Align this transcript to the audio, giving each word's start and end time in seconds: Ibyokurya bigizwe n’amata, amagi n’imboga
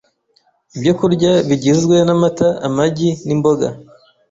Ibyokurya 0.75 1.31
bigizwe 1.47 1.95
n’amata, 2.07 2.47
amagi 2.67 3.09
n’imboga 3.25 3.67